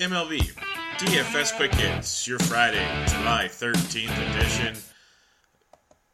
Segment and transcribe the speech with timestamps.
[0.00, 0.40] MLB
[0.96, 4.74] DFS Quick Hits, your Friday, July 13th edition.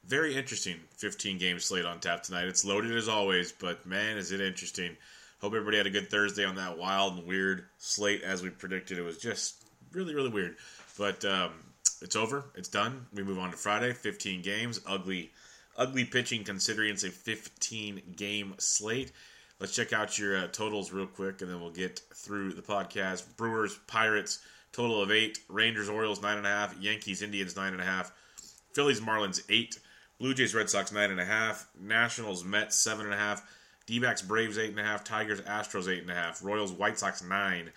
[0.04, 2.46] Very interesting 15 game slate on tap tonight.
[2.46, 4.96] It's loaded as always, but man, is it interesting.
[5.40, 8.98] Hope everybody had a good Thursday on that wild and weird slate as we predicted.
[8.98, 10.56] It was just really, really weird.
[10.98, 11.52] But um,
[12.02, 12.46] it's over.
[12.56, 13.06] It's done.
[13.14, 13.92] We move on to Friday.
[13.92, 14.80] 15 games.
[14.84, 15.30] Ugly,
[15.76, 19.12] ugly pitching considering it's a 15 game slate.
[19.58, 23.36] Let's check out your uh, totals real quick, and then we'll get through the podcast.
[23.38, 24.40] Brewers, Pirates,
[24.72, 25.38] total of eight.
[25.48, 26.76] Rangers, Orioles, nine and a half.
[26.78, 28.12] Yankees, Indians, nine and a half.
[28.74, 29.78] Phillies, Marlins, eight.
[30.18, 31.68] Blue Jays, Red Sox, nine and a half.
[31.80, 33.42] Nationals, Mets, seven and a half.
[33.86, 35.04] D-backs, Braves, eight and a half.
[35.04, 36.44] Tigers, Astros, eight and a half.
[36.44, 37.70] Royals, White Sox, nine.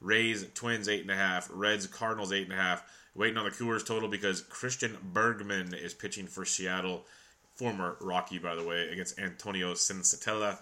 [0.00, 1.48] Rays, Twins, eight and a half.
[1.52, 2.84] Reds, Cardinals, eight and a half.
[3.16, 7.06] Waiting on the Coors total because Christian Bergman is pitching for Seattle,
[7.54, 10.58] former Rocky, by the way, against Antonio Senzatela.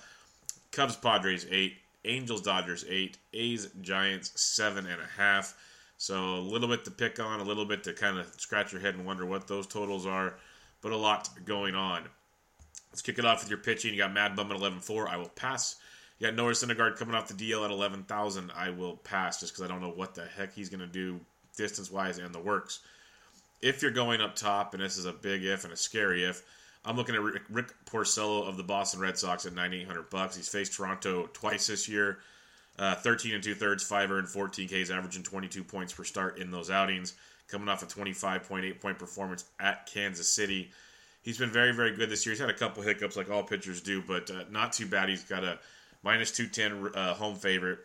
[0.73, 1.77] Cubs, Padres, eight.
[2.05, 3.19] Angels, Dodgers, eight.
[3.33, 5.55] A's, Giants, seven and a half.
[5.99, 8.81] So a little bit to pick on, a little bit to kind of scratch your
[8.81, 10.35] head and wonder what those totals are,
[10.81, 12.03] but a lot going on.
[12.91, 13.93] Let's kick it off with your pitching.
[13.95, 15.09] You got Mad Bum at 11.4.
[15.09, 15.77] I will pass.
[16.19, 18.51] You got Noah Syndergaard coming off the DL at 11,000.
[18.57, 21.21] I will pass just because I don't know what the heck he's going to do
[21.57, 22.81] distance wise and the works.
[23.61, 26.43] If you're going up top, and this is a big if and a scary if,
[26.85, 30.37] I'm looking at Rick, Porcello of the Boston Red Sox at 9,800 bucks.
[30.37, 32.19] He's faced Toronto twice this year.
[32.79, 36.51] Uh, 13 and two thirds, five earned, 14 Ks, averaging 22 points per start in
[36.51, 37.15] those outings.
[37.49, 40.71] Coming off a 25.8 point performance at Kansas City.
[41.23, 42.33] He's been very, very good this year.
[42.33, 45.09] He's had a couple hiccups like all pitchers do, but uh, not too bad.
[45.09, 45.59] He's got a
[46.03, 47.79] minus 210 uh, home favorite.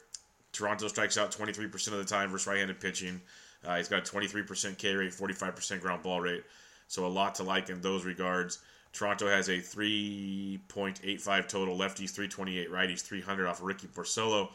[0.54, 3.22] Toronto strikes out 23% of the time versus right handed pitching.
[3.66, 6.44] Uh, he's got a 23% K rate, 45% ground ball rate.
[6.88, 8.60] So a lot to like in those regards.
[8.98, 11.78] Toronto has a 3.85 total.
[11.78, 14.50] Lefties 328, righties 300 off of Ricky Porcello.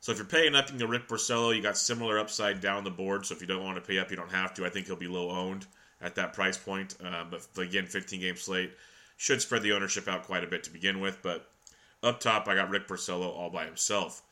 [0.00, 1.54] So if you're paying up, you can Rick Porcello.
[1.54, 3.26] You got similar upside down the board.
[3.26, 4.66] So if you don't want to pay up, you don't have to.
[4.66, 5.66] I think he'll be low owned
[6.00, 6.96] at that price point.
[7.04, 8.72] Uh, but again, 15 game slate
[9.16, 11.18] should spread the ownership out quite a bit to begin with.
[11.22, 11.48] But
[12.02, 14.22] up top, I got Rick Porcello all by himself.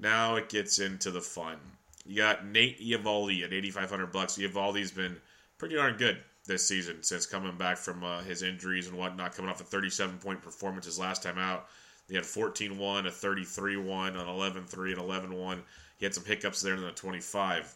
[0.00, 1.58] Now it gets into the fun.
[2.06, 4.36] You got Nate Eovaldi at 8,500 bucks.
[4.36, 5.16] Eovaldi's been
[5.58, 9.50] pretty darn good this season since coming back from uh, his injuries and whatnot, coming
[9.50, 11.66] off a 37 point performance his last time out.
[12.08, 15.62] He had 14 1, a 33 1, an 11 3, an 11 1.
[15.98, 17.74] He had some hiccups there in the 25.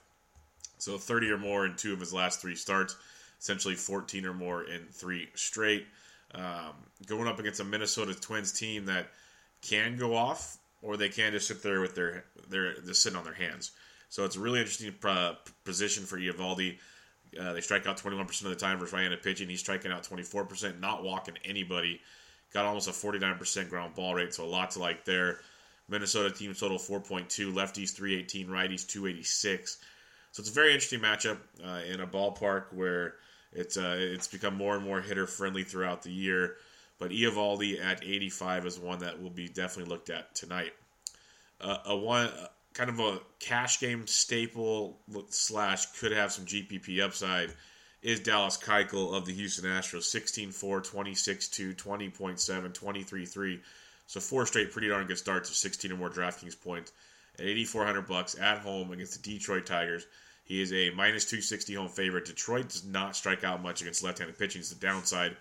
[0.78, 2.96] So 30 or more in two of his last three starts,
[3.40, 5.86] essentially 14 or more in three straight.
[6.34, 6.74] Um,
[7.06, 9.08] going up against a Minnesota Twins team that
[9.62, 13.24] can go off, or they can just sit there with their they're just sitting on
[13.24, 13.72] their hands.
[14.10, 15.34] So it's a really interesting uh,
[15.64, 16.78] position for Eovaldi.
[17.38, 19.48] Uh, they strike out 21% of the time versus right-handed pitching.
[19.48, 22.00] He's striking out 24%, not walking anybody.
[22.52, 25.40] Got almost a 49% ground ball rate, so a lot to like there.
[25.88, 29.78] Minnesota team total 4.2, lefties 318, righties 286.
[30.32, 33.14] So it's a very interesting matchup uh, in a ballpark where
[33.52, 36.56] it's uh, it's become more and more hitter friendly throughout the year.
[36.98, 40.72] But Eovaldi at 85 is one that will be definitely looked at tonight.
[41.60, 42.30] Uh, a one
[42.74, 45.00] kind of a cash game staple
[45.30, 47.52] slash could have some GPP upside
[48.02, 53.60] is Dallas Keuchel of the Houston Astros 16-4, 26-2, 20.7, 23-3.
[54.06, 56.92] So four straight pretty darn good starts of 16 or more DraftKings points
[57.38, 60.06] at 8400 bucks at home against the Detroit Tigers.
[60.44, 62.24] He is a minus 260 home favorite.
[62.24, 64.60] Detroit does not strike out much against left handed pitching.
[64.60, 65.36] It's the downside.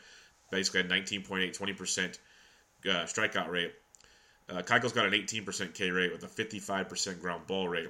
[0.52, 2.18] Basically, at 19.8, 20%
[2.86, 3.74] uh, strikeout rate.
[4.50, 7.90] Uh, Keuchel's got an 18% K rate with a 55% ground ball rate.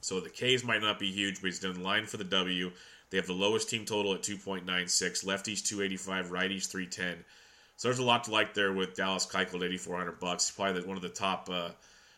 [0.00, 2.70] So the Ks might not be huge, but he's done line for the W.
[3.10, 4.64] They have the lowest team total at 2.96,
[5.24, 7.24] lefties 285, righties 310.
[7.76, 10.50] So there's a lot to like there with Dallas Keuchel at 8400 bucks.
[10.50, 11.70] Probably the, one of the top uh,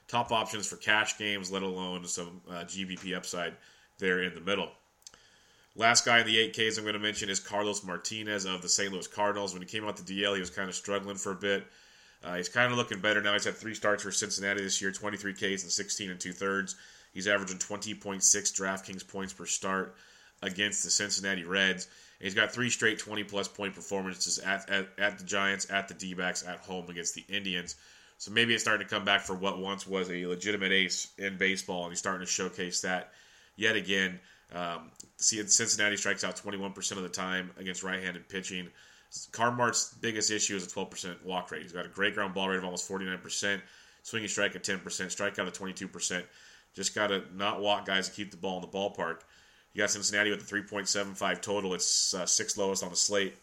[0.09, 3.55] top options for cash games, let alone some uh, GPP upside
[3.99, 4.71] there in the middle.
[5.77, 8.93] Last guy in the 8Ks I'm going to mention is Carlos Martinez of the St.
[8.93, 9.53] Louis Cardinals.
[9.53, 11.67] When he came out the DL, he was kind of struggling for a bit.
[12.25, 13.35] Uh, he's kind of looking better now.
[13.35, 16.77] He's had three starts for Cincinnati this year, 23 Ks and 16 and two thirds.
[17.13, 19.95] He's averaging 20.6 DraftKings points per start
[20.43, 21.87] against the Cincinnati Reds.
[22.19, 25.89] And he's got three straight 20 plus point performances at, at, at the Giants, at
[25.89, 27.77] the D backs, at home against the Indians.
[28.19, 31.37] So maybe it's starting to come back for what once was a legitimate ace in
[31.37, 33.13] baseball, and he's starting to showcase that
[33.57, 34.19] yet again.
[34.55, 38.69] Um, see, Cincinnati strikes out 21% of the time against right-handed pitching.
[39.33, 41.63] Carmart's biggest issue is a 12% walk rate.
[41.63, 43.61] He's got a great ground ball rate of almost 49%,
[44.03, 46.25] swinging strike at 10%, strikeout at 22%.
[46.75, 49.21] Just got to not walk guys to keep the ball in the ballpark.
[49.73, 51.75] You got Cincinnati with a 3.75 total.
[51.75, 53.35] It's uh, sixth lowest on the slate.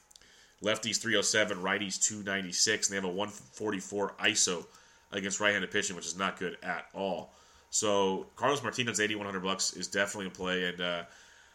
[0.64, 4.66] Lefties 307, righties 296, and they have a 144 ISO
[5.12, 7.34] against right-handed pitching, which is not good at all.
[7.70, 11.04] So Carlos Martinez, 8100 bucks, is definitely in play, and uh,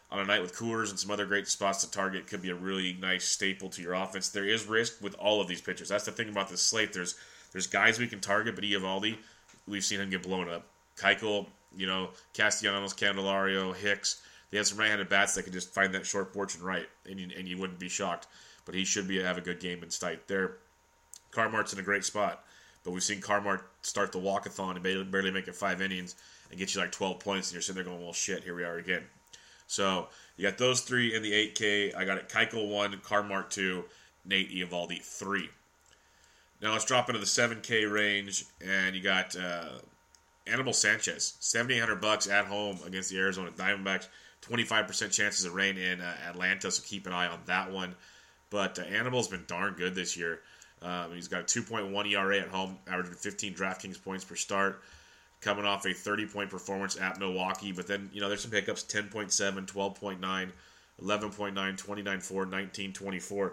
[0.09, 2.55] on a night with Coors and some other great spots to target, could be a
[2.55, 4.29] really nice staple to your offense.
[4.29, 5.89] There is risk with all of these pitchers.
[5.89, 6.93] That's the thing about this slate.
[6.93, 7.15] There's
[7.51, 9.17] there's guys we can target, but Eovaldi,
[9.67, 10.65] we've seen him get blown up.
[10.97, 14.21] Keuchel, you know, Castellanos, Candelario, Hicks.
[14.49, 17.19] They have some right-handed bats that can just find that short porch and right, and
[17.19, 18.27] you, and you wouldn't be shocked.
[18.65, 20.57] But he should be have a good game in sight there.
[21.31, 22.43] Carmart's in a great spot,
[22.83, 26.15] but we've seen Carmart start the walkathon and barely, barely make it five innings
[26.49, 28.63] and get you like 12 points, and you're sitting there going, well, shit, here we
[28.63, 29.03] are again.
[29.67, 31.95] So you got those three in the 8K.
[31.95, 33.83] I got it Keuchel 1, Carmart 2,
[34.25, 35.49] Nate Eovaldi 3.
[36.61, 39.69] Now let's drop into the 7K range, and you got uh,
[40.47, 44.07] Anibal Sanchez, 7,800 bucks at home against the Arizona Diamondbacks.
[44.41, 47.93] 25% chances of rain in uh, Atlanta, so keep an eye on that one.
[48.49, 50.39] But uh, Anibal's been darn good this year.
[50.81, 54.81] Um, he's got a 2.1 ERA at home, averaging 15 DraftKings points per start,
[55.47, 57.71] coming off a 30 point performance at Milwaukee.
[57.71, 60.51] But then, you know, there's some hiccups 10.7, 12.9, 11.9,
[61.01, 63.51] 29.4, 19.24.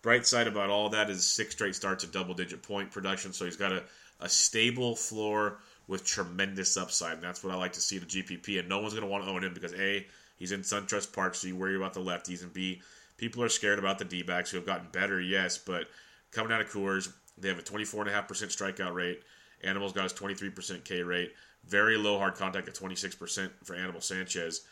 [0.00, 3.32] Bright side about all that is six straight starts at double digit point production.
[3.32, 3.82] So he's got a,
[4.20, 5.58] a stable floor
[5.88, 7.14] with tremendous upside.
[7.14, 8.60] And that's what I like to see the GPP.
[8.60, 11.34] And no one's going to want to own him because A, he's in SunTrust Park,
[11.34, 12.80] so you worry about the lefties, and B,
[13.16, 15.88] people are scared about the D backs who have gotten better, yes, but
[16.30, 19.22] coming out of Coors, they have a 24.5% strikeout rate.
[19.64, 21.32] Animal's got his 23% K rate.
[21.66, 24.62] Very low hard contact at 26% for Animal Sanchez.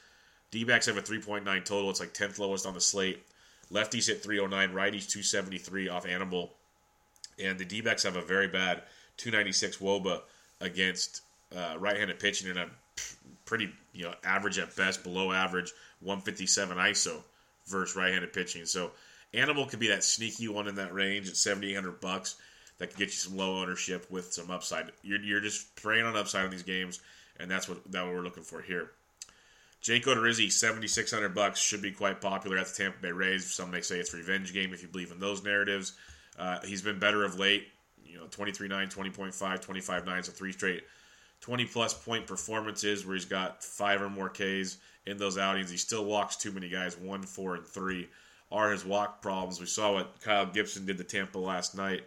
[0.50, 1.90] D backs have a 3.9 total.
[1.90, 3.24] It's like 10th lowest on the slate.
[3.72, 6.52] Lefties hit 309, righties 273 off Animal.
[7.42, 8.82] And the D backs have a very bad
[9.16, 10.20] 296 Woba
[10.60, 11.22] against
[11.56, 12.68] uh, right-handed pitching and a
[13.44, 17.22] pretty you know average at best, below average 157 ISO
[17.66, 18.66] versus right-handed pitching.
[18.66, 18.92] So
[19.34, 22.36] Animal could be that sneaky one in that range at 7,800 bucks
[22.78, 24.90] that could get you some low ownership with some upside.
[25.02, 27.00] You're, you're just praying on upside on these games,
[27.38, 28.90] and that's what that what we're looking for here.
[29.80, 33.52] Jake Odorizzi, 7,600 bucks, should be quite popular at the Tampa Bay Rays.
[33.52, 35.94] Some may say it's revenge game if you believe in those narratives.
[36.38, 37.66] Uh, he's been better of late
[38.12, 40.82] you know 23 9 20.5 25 9 so three straight
[41.40, 45.70] 20 plus point performances where he's got five or more Ks in those outings.
[45.70, 46.96] He still walks too many guys.
[46.96, 48.08] One, four, and three
[48.52, 49.58] are his walk problems.
[49.58, 52.02] We saw what Kyle Gibson did to Tampa last night.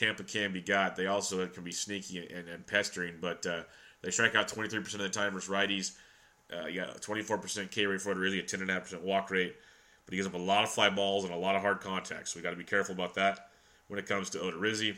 [0.00, 0.96] Tampa can be got.
[0.96, 3.62] They also can be sneaky and, and pestering, but uh,
[4.00, 5.92] they strike out 23% of the time versus righties.
[6.50, 9.54] Uh, you got 24% K rate for really a 10.5% walk rate.
[10.06, 12.32] But he gives up a lot of fly balls and a lot of hard contacts.
[12.32, 13.50] So we got to be careful about that
[13.88, 14.96] when it comes to Odorizzi.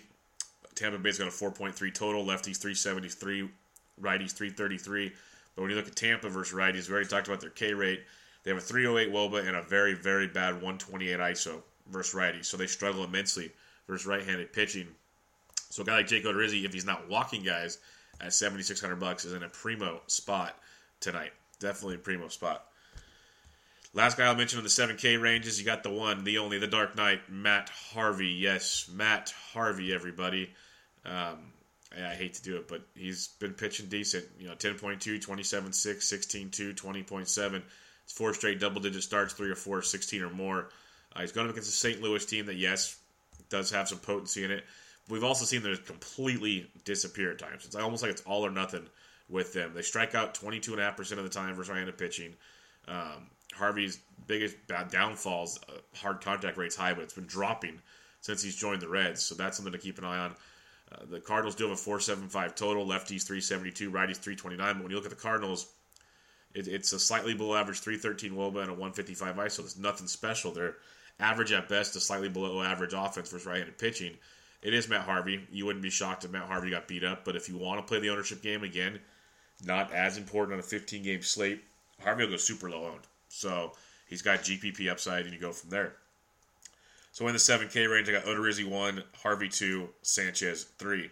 [0.76, 2.24] Tampa Bay's got a 4.3 total.
[2.24, 3.50] Lefties 373,
[4.00, 5.12] righties 333.
[5.56, 8.04] But when you look at Tampa versus righties, we already talked about their K rate.
[8.44, 12.46] They have a 308 Woba and a very, very bad 128 ISO versus righties.
[12.46, 13.50] So they struggle immensely
[13.86, 14.88] versus right-handed pitching.
[15.70, 17.78] So a guy like Jake Odorizzi, if he's not walking guys
[18.20, 20.56] at 7,600 bucks, is in a primo spot
[21.00, 21.32] tonight.
[21.60, 22.66] Definitely a primo spot.
[23.94, 26.66] Last guy I'll mention in the 7K ranges, you got the one, the only, the
[26.66, 28.28] Dark Knight, Matt Harvey.
[28.28, 30.50] Yes, Matt Harvey, everybody.
[31.04, 31.52] Um,
[31.94, 34.24] I hate to do it, but he's been pitching decent.
[34.38, 37.62] You know, 10.2, 27.6, 16.2, 20.7.
[38.04, 40.70] It's four straight double digit starts, three or four, 16 or more.
[41.14, 42.00] Uh, he's going up against a St.
[42.00, 42.96] Louis team that, yes,
[43.52, 44.64] does have some potency in it.
[45.08, 47.64] We've also seen them completely disappear at times.
[47.64, 48.86] It's almost like it's all or nothing
[49.28, 49.72] with them.
[49.74, 52.34] They strike out 22.5% of the time versus right-handed pitching.
[52.88, 54.56] Um, Harvey's biggest
[54.90, 57.78] downfalls, uh, hard contact rate's high, but it's been dropping
[58.20, 59.22] since he's joined the Reds.
[59.22, 60.34] So that's something to keep an eye on.
[60.90, 64.74] Uh, the Cardinals do have a 475 total, lefties 372, righties 329.
[64.74, 65.66] But when you look at the Cardinals,
[66.54, 69.56] it, it's a slightly below average 313 Woba and a 155 ISO.
[69.58, 70.52] There's nothing special.
[70.52, 70.76] They're
[71.20, 74.16] average at best, a slightly below average offense versus right-handed pitching.
[74.62, 75.46] It is Matt Harvey.
[75.50, 77.88] You wouldn't be shocked if Matt Harvey got beat up, but if you want to
[77.88, 79.00] play the ownership game again,
[79.64, 81.62] not as important on a 15 game slate,
[82.00, 83.06] Harvey will go super low owned.
[83.28, 83.72] So
[84.08, 85.94] he's got GPP upside, and you go from there.
[87.12, 91.10] So in the 7K range, I got Odorizzi 1, Harvey 2, Sanchez 3.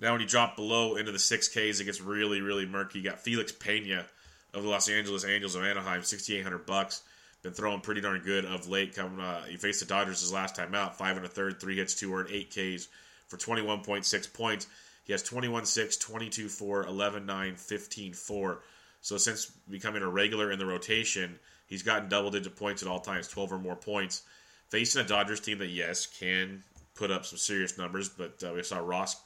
[0.00, 2.98] Now, when you drop below into the 6Ks, it gets really, really murky.
[2.98, 4.04] You got Felix Pena
[4.52, 7.02] of the Los Angeles Angels of Anaheim, 6,800 bucks.
[7.44, 8.96] Been throwing pretty darn good of late.
[8.96, 11.76] Coming, uh, he faced the Dodgers his last time out, five and a third, three
[11.76, 12.88] hits, two earned, eight Ks
[13.28, 14.66] for 21.6 points.
[15.04, 18.62] He has 21 6, 22 4, 11 9, 15 4.
[19.02, 23.00] So since becoming a regular in the rotation, he's gotten double digit points at all
[23.00, 24.22] times, 12 or more points.
[24.70, 26.62] Facing a Dodgers team that, yes, can
[26.94, 29.20] put up some serious numbers, but uh, we saw Ross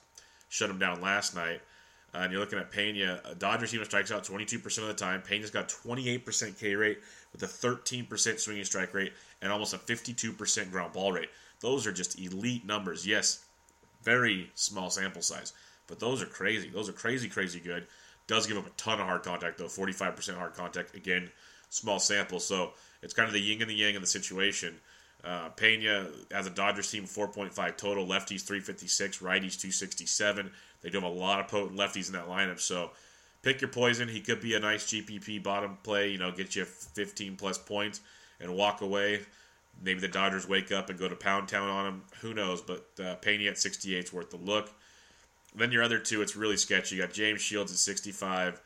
[0.48, 1.60] shut him down last night.
[2.14, 3.20] Uh, and you're looking at Pena.
[3.24, 5.22] A Dodgers that strikes out 22% of the time.
[5.22, 6.98] Pena's got 28% K rate
[7.32, 9.12] with a 13% swinging strike rate
[9.42, 11.28] and almost a 52% ground ball rate.
[11.60, 13.06] Those are just elite numbers.
[13.06, 13.44] Yes,
[14.02, 15.52] very small sample size,
[15.86, 16.70] but those are crazy.
[16.70, 17.86] Those are crazy, crazy good.
[18.26, 20.94] Does give up a ton of hard contact though, 45% hard contact.
[20.94, 21.30] Again,
[21.70, 22.72] small sample, so
[23.02, 24.76] it's kind of the yin and the yang of the situation.
[25.24, 28.06] Uh, Pena as a Dodgers team, 4.5 total.
[28.06, 30.50] Lefties 356, righties 267.
[30.82, 32.90] They do have a lot of potent lefties in that lineup, so
[33.42, 34.08] pick your poison.
[34.08, 38.00] He could be a nice GPP bottom play, you know, get you 15 plus points
[38.40, 39.20] and walk away.
[39.82, 42.02] Maybe the Dodgers wake up and go to Pound Town on him.
[42.20, 42.60] Who knows?
[42.60, 44.70] But uh, at 68 is worth the look.
[45.54, 46.96] Then your other two, it's really sketchy.
[46.96, 48.60] You got James Shields at 65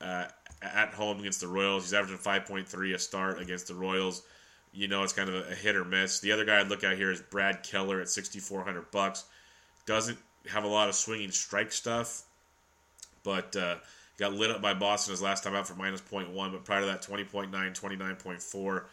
[0.00, 0.26] uh,
[0.62, 1.84] at home against the Royals.
[1.84, 4.22] He's averaging 5.3 a start against the Royals.
[4.72, 6.20] You know it's kind of a hit or miss.
[6.20, 9.24] The other guy I'd look at here is Brad Keller at 6,400 bucks.
[9.86, 12.22] Doesn't have a lot of swinging strike stuff,
[13.22, 13.76] but uh,
[14.18, 16.86] got lit up by Boston his last time out for minus 0.1, but prior to
[16.86, 18.84] that, 20.9, 29.4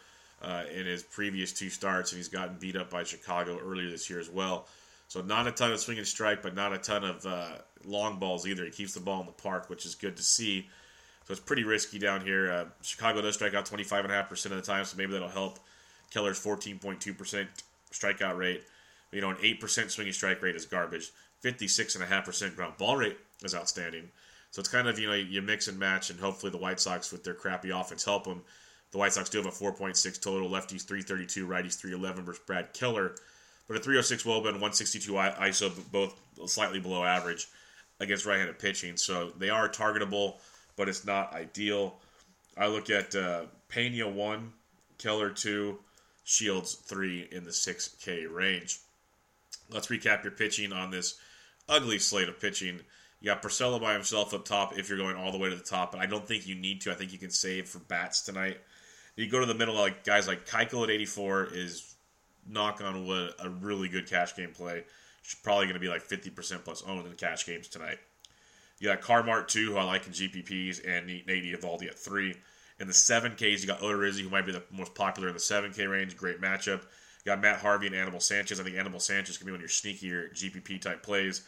[0.42, 4.10] uh, in his previous two starts, and he's gotten beat up by Chicago earlier this
[4.10, 4.68] year as well.
[5.08, 8.20] So not a ton of swing and strike, but not a ton of uh, long
[8.20, 8.66] balls either.
[8.66, 10.68] He keeps the ball in the park, which is good to see.
[11.25, 12.52] So it's pretty risky down here.
[12.52, 15.60] Uh, Chicago does strike out 25.5% of the time, so maybe that'll help.
[16.12, 17.48] Keller's 14.2%
[17.92, 18.64] strikeout rate.
[19.12, 21.12] You know, an 8% swinging strike rate is garbage.
[21.46, 24.10] 56.5% ground ball rate is outstanding.
[24.50, 27.12] So it's kind of, you know, you mix and match, and hopefully the White Sox,
[27.12, 28.42] with their crappy offense, help them.
[28.92, 33.16] The White Sox do have a 4.6 total, lefties 332, righties 311 versus Brad Keller.
[33.68, 37.48] But a 306 Woba and 162 ISO, both slightly below average
[38.00, 38.98] against right handed pitching.
[38.98, 40.36] So they are targetable,
[40.75, 41.96] but it's not ideal.
[42.58, 44.54] I look at uh, Pena 1,
[44.98, 45.78] Keller 2,
[46.24, 48.80] Shields 3 in the 6K range.
[49.70, 51.20] Let's recap your pitching on this
[51.67, 52.81] ugly slate of pitching.
[53.22, 55.63] You got Porcello by himself up top if you're going all the way to the
[55.63, 56.91] top, but I don't think you need to.
[56.91, 58.60] I think you can save for bats tonight.
[59.15, 61.95] You go to the middle, like guys like Keuchel at 84 is
[62.48, 64.84] knock on wood a really good cash game play.
[65.22, 67.98] She's probably going to be like 50% plus owned in the cash games tonight.
[68.79, 72.36] You got Carmart 2, who I like in GPPs, and Nate Eovaldi at 3.
[72.79, 75.89] In the 7Ks, you got Odorizzi, who might be the most popular in the 7K
[75.89, 76.17] range.
[76.17, 76.84] Great matchup.
[77.25, 78.60] You got Matt Harvey and Animal Sanchez.
[78.60, 81.41] I think Animal Sanchez can be one of your sneakier GPP type plays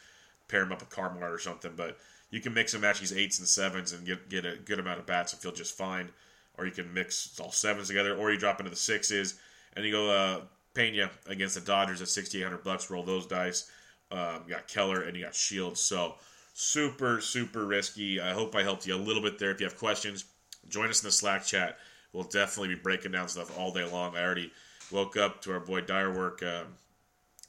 [0.48, 1.74] pair him up with Carmart or something.
[1.75, 1.98] But
[2.29, 5.00] you can mix and match these eights and sevens and get get a good amount
[5.00, 6.10] of bats and feel just fine.
[6.57, 9.39] Or you can mix all sevens together, or you drop into the sixes
[9.75, 10.41] and you go uh,
[10.74, 12.89] Pena against the Dodgers at 6,800 bucks.
[12.89, 13.69] Roll those dice.
[14.10, 15.79] Um, you got Keller and you got Shields.
[15.79, 16.15] So
[16.53, 18.19] super super risky.
[18.19, 19.51] I hope I helped you a little bit there.
[19.51, 20.25] If you have questions,
[20.69, 21.77] join us in the Slack chat.
[22.13, 24.15] We'll definitely be breaking down stuff all day long.
[24.15, 24.51] I already
[24.91, 26.44] woke up to our boy Dirework.
[26.44, 26.75] Um,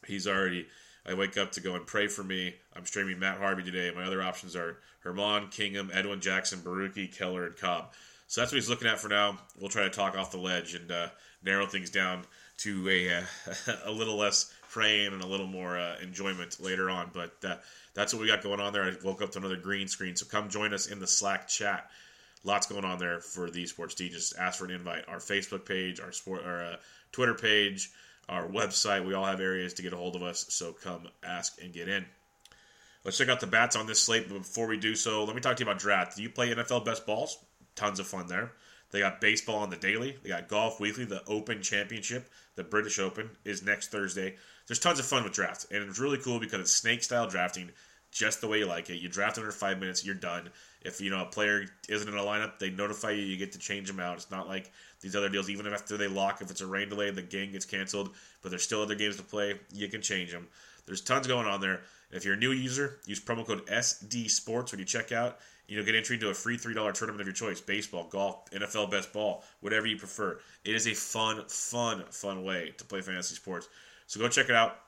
[0.06, 0.66] he's already
[1.08, 2.54] I wake up to go and pray for me.
[2.76, 3.90] I'm streaming Matt Harvey today.
[3.94, 7.92] My other options are Germán, Kingham, Edwin Jackson, Borucki, Keller, and Cobb.
[8.26, 9.38] So that's what he's looking at for now.
[9.58, 11.08] We'll try to talk off the ledge and uh,
[11.42, 12.24] narrow things down
[12.58, 13.22] to a, uh,
[13.86, 17.10] a little less praying and a little more uh, enjoyment later on.
[17.14, 17.56] But uh,
[17.94, 18.84] that's what we got going on there.
[18.84, 20.14] I woke up to another green screen.
[20.14, 21.90] So come join us in the Slack chat.
[22.44, 24.10] Lots going on there for the Sports D.
[24.10, 25.08] Just ask for an invite.
[25.08, 26.76] Our Facebook page, our sport, our uh,
[27.12, 27.90] Twitter page,
[28.28, 29.06] our website.
[29.06, 31.88] We all have areas to get a hold of us, so come ask and get
[31.88, 32.04] in.
[33.04, 34.28] Let's check out the bats on this slate.
[34.28, 36.16] But before we do so, let me talk to you about draft.
[36.16, 37.38] Do you play NFL best balls?
[37.74, 38.52] Tons of fun there.
[38.90, 40.16] They got baseball on the daily.
[40.22, 41.04] They got golf weekly.
[41.04, 44.36] The Open Championship, the British Open, is next Thursday.
[44.66, 47.70] There's tons of fun with draft, and it's really cool because it's snake style drafting,
[48.10, 49.00] just the way you like it.
[49.00, 50.50] You draft under five minutes, you're done.
[50.82, 53.22] If you know a player isn't in a lineup, they notify you.
[53.22, 54.16] You get to change them out.
[54.16, 54.70] It's not like
[55.00, 55.50] these other deals.
[55.50, 58.10] Even after they lock, if it's a rain delay, the game gets canceled.
[58.42, 59.58] But there's still other games to play.
[59.72, 60.46] You can change them.
[60.86, 61.82] There's tons going on there.
[62.10, 65.38] If you're a new user, use promo code SD Sports when you check out.
[65.66, 69.12] You'll get entry into a free $3 tournament of your choice baseball, golf, NFL best
[69.12, 70.40] ball, whatever you prefer.
[70.64, 73.68] It is a fun, fun, fun way to play fantasy sports.
[74.06, 74.78] So go check it out.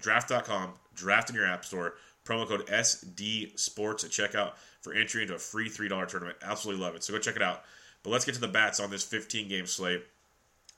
[0.00, 1.94] Draft.com, draft in your app store,
[2.24, 6.36] promo code SD Sports at checkout for entry into a free $3 tournament.
[6.42, 7.02] Absolutely love it.
[7.02, 7.62] So go check it out.
[8.02, 10.04] But let's get to the bats on this 15 game slate.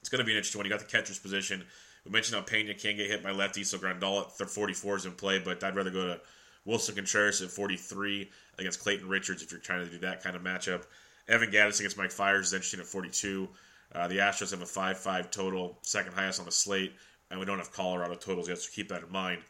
[0.00, 0.66] It's going to be an interesting one.
[0.66, 1.64] You got the catcher's position.
[2.04, 5.12] We mentioned how Pena can't get hit by lefties, so Grandal at 44 is in
[5.12, 6.20] play, but I'd rather go to
[6.66, 10.42] Willson Contreras at 43 against Clayton Richards if you're trying to do that kind of
[10.42, 10.84] matchup.
[11.28, 13.48] Evan Gattis against Mike Fiers is interesting at 42.
[13.94, 16.92] Uh, the Astros have a 5 5 total, second highest on the slate,
[17.30, 19.40] and we don't have Colorado totals yet, so keep that in mind.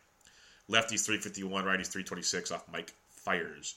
[0.71, 3.75] Lefties 351, righties 326 off Mike Fiers.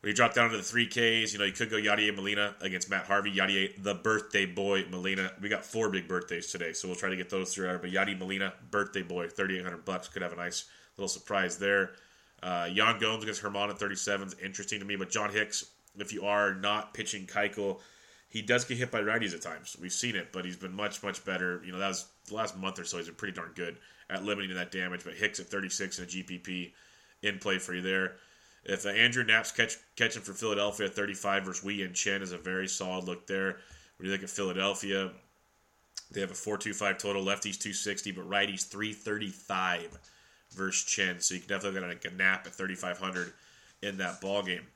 [0.00, 2.88] When you drop down to the 3Ks, you know, you could go Yadier Molina against
[2.88, 3.32] Matt Harvey.
[3.32, 5.32] Yadier, the birthday boy, Molina.
[5.42, 7.78] We got four big birthdays today, so we'll try to get those through.
[7.78, 10.08] But Yadier Molina, birthday boy, 3800 bucks.
[10.08, 10.64] Could have a nice
[10.96, 11.90] little surprise there.
[12.42, 14.96] Uh, Yan Gomes against Germán at 37 is interesting to me.
[14.96, 15.66] But John Hicks,
[15.98, 17.80] if you are not pitching Keuchel,
[18.30, 19.76] he does get hit by righties at times.
[19.78, 21.60] We've seen it, but he's been much, much better.
[21.62, 22.96] You know, that was the last month or so.
[22.96, 23.76] He's been pretty darn good
[24.08, 25.04] at limiting that damage.
[25.04, 26.72] But Hicks at 36 and a GPP
[27.22, 28.14] in play for you there.
[28.64, 32.38] If Andrew Knapp's catch, catching for Philadelphia at 35 versus Wei Yin Chen is a
[32.38, 33.58] very solid look there.
[33.96, 35.10] When you look at Philadelphia,
[36.10, 37.22] they have a 4.25 total.
[37.22, 39.98] Lefties 260, but righties 335
[40.52, 41.20] versus Chen.
[41.20, 43.32] So you can definitely get a Knapp at 3,500
[43.82, 44.66] in that ball game.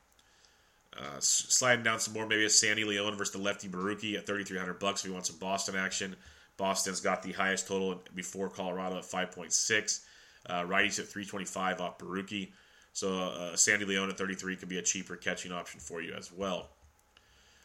[0.97, 4.79] Uh, sliding down some more, maybe a Sandy Leon versus the lefty Borucki at 3,300
[4.79, 6.15] bucks if you want some Boston action.
[6.57, 10.05] Boston's got the highest total before Colorado at 5.6.
[10.47, 12.51] Uh, righties at 325 off Borucki.
[12.95, 16.31] So uh, Sandy Leon at 33 could be a cheaper catching option for you as
[16.31, 16.69] well.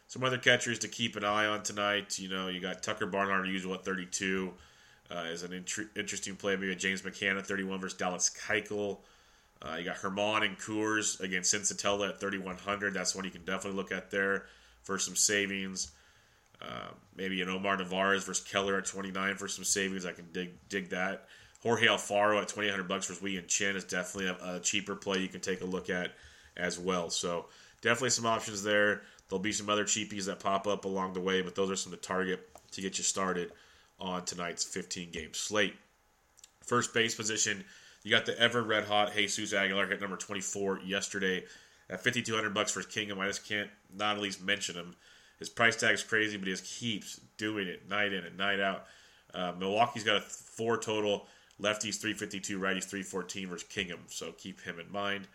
[0.08, 2.18] Some other catchers to keep an eye on tonight.
[2.18, 4.52] You know, you got Tucker Barnhart usual at 32
[5.08, 6.56] uh, is an int- interesting play.
[6.56, 8.98] Maybe James McCann at 31 versus Dallas Keuchel.
[9.62, 12.92] Uh, you got Herrmann and Coors against Senzatela at 3,100.
[12.92, 14.46] That's one you can definitely look at there
[14.82, 15.92] for some savings.
[16.60, 20.04] Uh, maybe an Omar Narvaez versus Keller at 29 for some savings.
[20.04, 21.28] I can dig dig that.
[21.62, 25.18] Jorge Alfaro at 2,800 bucks versus Wei Yin Chen is definitely a, a, cheaper play
[25.18, 26.12] you can take a look at
[26.56, 27.10] as well.
[27.10, 27.46] So
[27.82, 29.02] definitely some options there.
[29.28, 31.92] There'll be some other cheapies that pop up along the way, but those are some
[31.92, 33.52] to target to get you started
[33.98, 35.74] on tonight's 15 game slate.
[36.64, 37.64] First base position,
[38.02, 41.44] you got the ever red hot Jesus Aguilar hit number 24 yesterday
[41.90, 43.20] at 5200 bucks for Kingham.
[43.20, 44.96] I just can't not at least mention him.
[45.38, 48.60] His price tag is crazy, but he just keeps doing it night in and night
[48.60, 48.86] out.
[49.34, 51.26] Uh, Milwaukee's got a four total.
[51.60, 55.28] Lefties 352, righties 314 versus Kingham, so keep him in mind.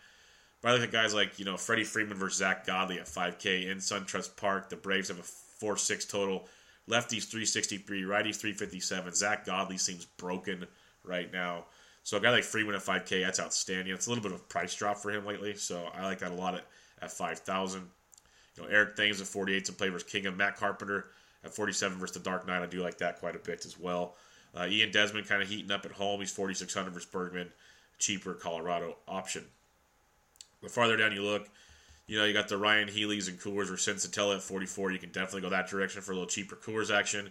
[0.60, 3.78] But I look guys like, you know, Freddie Freeman versus Zack Godley at 5K in
[3.78, 4.68] SunTrust Park.
[4.68, 6.48] The Braves have a 4 6 total.
[6.88, 9.14] Lefties 363, righties 357.
[9.14, 10.66] Zack Godley seems broken
[11.04, 11.66] right now.
[12.02, 13.92] So a guy like Freeman at 5K, that's outstanding.
[13.92, 16.30] It's a little bit of a price drop for him lately, so I like that
[16.30, 16.64] a lot at,
[17.02, 17.82] at 5,000.
[18.56, 20.36] You know, Eric Thames at 48 to play versus Kingham.
[20.36, 21.06] Matt Carpenter
[21.44, 22.62] at 47 versus the Dark Knight.
[22.62, 24.14] I do like that quite a bit as well.
[24.54, 26.20] Uh, Ian Desmond kind of heating up at home.
[26.20, 27.50] He's 4,600 versus Bergman.
[27.98, 29.44] Cheaper Colorado option.
[30.62, 31.48] The farther down you look,
[32.06, 34.92] you know, you got the Ryon Healy's and Coors or Senzatela at 44.
[34.92, 37.30] You can definitely go that direction for a little cheaper Coors action.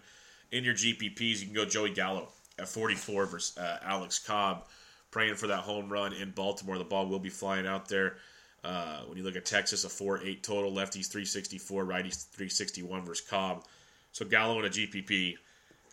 [0.52, 2.28] In your GPPs, you can go Joey Gallo
[2.60, 4.66] at 44 versus uh, Alex Cobb.
[5.12, 6.78] Praying for that home run in Baltimore.
[6.78, 8.18] The ball will be flying out there.
[8.64, 10.72] Uh, when you look at Texas, a 4 8 total.
[10.72, 13.64] Lefties 364, righties 361 versus Cobb.
[14.12, 15.36] So Gallo in a GPP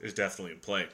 [0.00, 0.87] is definitely in play.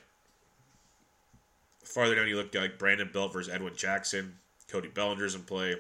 [1.89, 4.35] Farther down, you look like Brandon Belt versus Edwin Jackson.
[4.69, 5.77] Cody Bellinger's in play.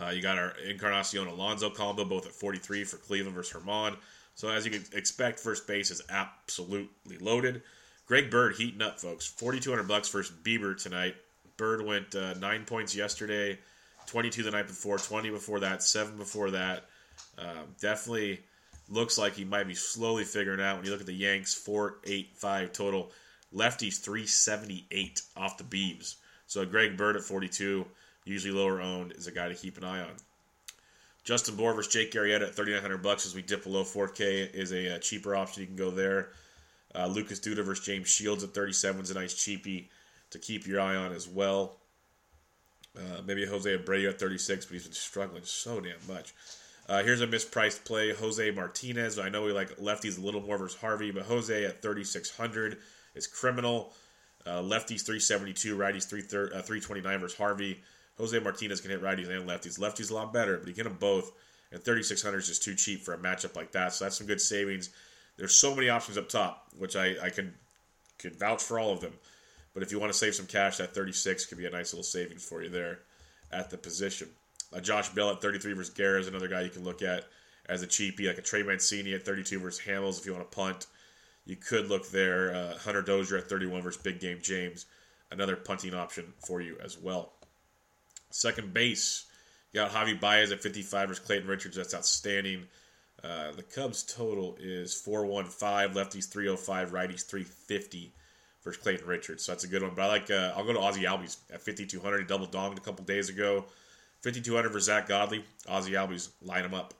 [0.00, 3.96] Uh, you got our Encarnacion Alonso combo, both at 43 for Cleveland versus Germán.
[4.34, 7.62] So as you can expect, first base is absolutely loaded.
[8.06, 9.26] Greg Bird heating up, folks.
[9.26, 11.16] 4,200 bucks versus Bieber tonight.
[11.56, 13.58] Bird went uh, nine points yesterday,
[14.06, 16.84] 22 the night before, 20 before that, seven before that.
[17.36, 18.40] Um, definitely
[18.88, 20.76] looks like he might be slowly figuring out.
[20.76, 23.12] When you look at the Yanks, 485 total.
[23.54, 26.16] Lefties 378 off the Beebs.
[26.46, 27.86] So Greg Bird at 42
[28.24, 30.14] usually lower owned, is a guy to keep an eye on.
[31.24, 34.86] Justin Bour versus Jake Arrieta at 3900 bucks as we dip below 4K is a,
[34.86, 35.62] a uh, cheaper option.
[35.62, 36.30] You can go there.
[36.94, 39.86] Uh, Lucas Duda versus James Shields at 37 is a nice cheapie
[40.30, 41.76] to keep your eye on as well.
[42.96, 46.34] Uh, maybe Jose Abreu at 36, but he's been struggling so damn much.
[46.88, 48.12] Uh, here's a mispriced play.
[48.12, 49.18] Jose Martinez.
[49.18, 52.78] I know we like lefties a little more versus Harvey, but Jose at 3,600
[53.14, 53.92] is criminal.
[54.44, 57.80] Uh, lefties 372, righties 3, uh, 329 versus Harvey.
[58.18, 59.78] Jose Martinez can hit righties and lefties.
[59.78, 61.32] Lefties a lot better, but he can them both.
[61.70, 63.94] And 3,600 is just too cheap for a matchup like that.
[63.94, 64.90] So that's some good savings.
[65.36, 67.54] There's so many options up top, which I, I can,
[68.18, 69.12] can vouch for all of them.
[69.72, 72.04] But if you want to save some cash, that 36 could be a nice little
[72.04, 73.00] savings for you there
[73.50, 74.28] at the position.
[74.74, 77.24] Uh, Josh Bell at 33 versus Guerra is another guy you can look at
[77.66, 80.54] as a cheapie, like a Trey Mancini at 32 versus Hamels if you want to
[80.54, 80.86] punt.
[81.44, 82.54] You could look there.
[82.54, 84.86] Uh, Hunter Dozier at 31 versus Big Game James,
[85.30, 87.32] another punting option for you as well.
[88.30, 89.26] Second base,
[89.72, 91.76] you got Javi Baez at 55 versus Clayton Richards.
[91.76, 92.66] That's outstanding.
[93.22, 98.12] Uh, the Cubs total is 415, lefties 305, righties 350
[98.62, 99.44] versus Clayton Richards.
[99.44, 99.92] So that's a good one.
[99.94, 102.18] But I like, uh, I'll go to Ozzie Albies at 5,200.
[102.18, 103.66] He double donged a couple days ago.
[104.22, 105.44] 5,200 for Zack Godley.
[105.68, 106.94] Ozzie Albies, line him up.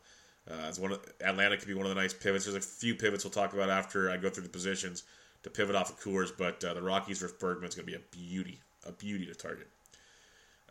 [0.50, 2.44] Uh, it's one of, Atlanta could be one of the nice pivots.
[2.44, 5.04] There's a few pivots we'll talk about after I go through the positions
[5.42, 7.96] to pivot off of Coors, but uh, the Rockies versus Bergman is going to be
[7.96, 9.68] a beauty, a beauty to target.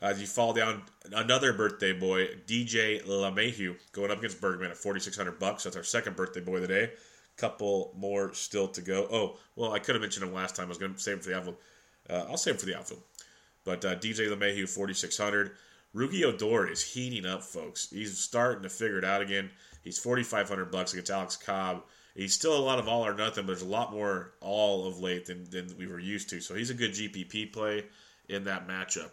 [0.01, 0.81] As you fall down,
[1.13, 5.63] another birthday boy, DJ LeMahieu, going up against Bergman at 4600 bucks.
[5.63, 6.91] That's our second birthday boy of the day.
[7.37, 9.07] Couple more still to go.
[9.11, 10.65] Oh, well, I could have mentioned him last time.
[10.65, 11.57] I was going to save him for the outfield.
[12.09, 13.01] Uh, I'll save him for the outfield.
[13.63, 15.51] But uh, DJ LeMahieu, 4600
[15.95, 17.89] Rougned Odor is heating up, folks.
[17.89, 19.49] He's starting to figure it out again.
[19.83, 21.83] He's 4500 bucks against Alex Cobb.
[22.15, 24.99] He's still a lot of all or nothing, but there's a lot more all of
[24.99, 26.41] late than, than we were used to.
[26.41, 27.85] So he's a good GPP play
[28.29, 29.11] in that matchup.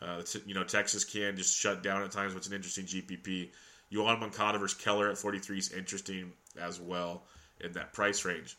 [0.00, 3.50] Uh, you know, Texas can just shut down at times, but it's an interesting GPP.
[3.92, 7.24] Yoan Moncada versus Keller at 43 is interesting as well
[7.60, 8.56] in that price range.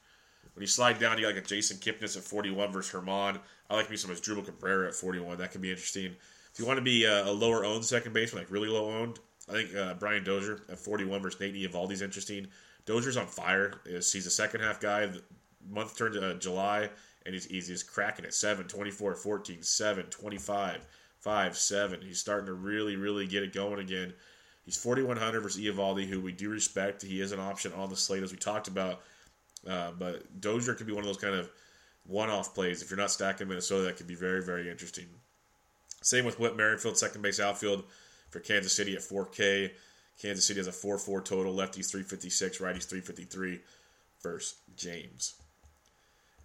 [0.53, 3.39] When you slide down, you got like a Jason Kipnis at 41 versus Germán.
[3.69, 5.37] I like me some Asdrubal Cabrera at 41.
[5.37, 6.15] That can be interesting.
[6.53, 9.53] If you want to be a, lower owned second baseman, like really low owned, I
[9.53, 12.47] think uh, Brian Dozier at 41 versus Nate is interesting.
[12.85, 13.73] Dozier's on fire.
[13.85, 15.05] He's a second half guy.
[15.07, 15.21] The
[15.69, 16.89] month turned to uh, July,
[17.25, 18.33] and he's, he's just cracking it.
[18.33, 20.85] 7, 24, 14, 7, 25
[21.23, 22.01] five, seven.
[22.01, 24.13] He's starting to really, really get it going again.
[24.65, 27.01] He's 4,100 versus Eovaldi, who we do respect.
[27.01, 29.01] He is an option on the slate, as we talked about.
[29.67, 31.49] Uh, but Dozier could be one of those kind of
[32.05, 32.81] one-off plays.
[32.81, 35.05] If you're not stacking Minnesota, that could be very, very interesting.
[36.03, 37.83] Same with Whit Merrifield, second base outfield
[38.29, 39.71] for Kansas City at 4K.
[40.21, 41.53] Kansas City has a 4-4 total.
[41.53, 43.59] Lefties 356, righties 353
[44.21, 45.35] versus James.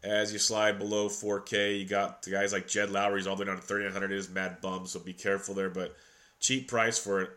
[0.03, 3.47] As you slide below 4K, you got the guys like Jed Lowrie's all the way
[3.47, 4.13] down to 3,900.
[4.13, 5.71] It is mad bum, so be careful there.
[5.71, 5.97] But
[6.39, 7.29] cheap price for an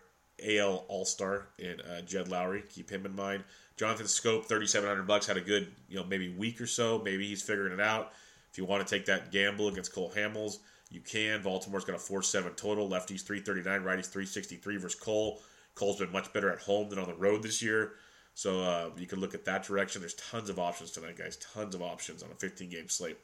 [0.48, 2.70] AL All Star in uh, Jed Lowrie.
[2.70, 3.44] Keep him in mind.
[3.78, 7.02] Jonathan Schoop, 3,700 bucks, had a good, you know, maybe week or so.
[7.04, 8.14] Maybe he's figuring it out.
[8.52, 10.60] If you want to take that gamble against Cole Hamels,
[10.92, 11.42] you can.
[11.42, 12.88] Baltimore's got a 4-7 total.
[12.88, 15.42] Lefties 339, righties 363 versus Cole.
[15.74, 17.94] Cole's been much better at home than on the road this year.
[18.34, 20.02] So uh, you can look at that direction.
[20.02, 21.38] There's tons of options tonight, guys.
[21.38, 23.18] Tons of options on a 15 game slate.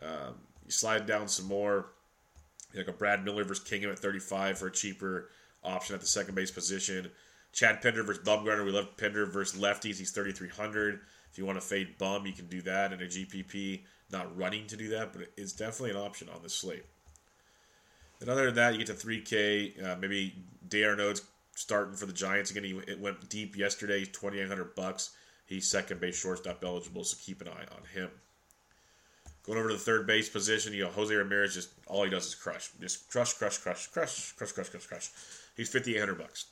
[0.00, 1.90] Um, you slide down some more.
[2.74, 5.28] Like a Brad Miller versus Kingham at 35 for a cheaper
[5.62, 7.10] option at the second base position.
[7.52, 8.64] Chad Pinder versus Bumgarner.
[8.64, 9.98] We love Pinder versus lefties.
[9.98, 11.00] He's 3,300.
[11.30, 13.82] If you want to fade Bum, you can do that in a GPP.
[14.12, 16.84] Not running to do that, but it's definitely an option on this slate.
[18.20, 19.84] And other than that, you get to 3K.
[19.84, 20.34] Uh, maybe
[20.68, 21.22] d'Arnaud's
[21.54, 22.64] starting for the Giants again.
[22.64, 25.10] He it went deep yesterday, twenty eight hundred bucks.
[25.46, 28.10] He's second base shortstop eligible, so keep an eye on him.
[29.44, 31.54] Going over to the third base position, you know Jose Ramirez.
[31.54, 35.10] Just all he does is crush, just crush, crush, crush, crush, crush, crush, crush, crush.
[35.56, 36.46] He's fifty eight hundred bucks.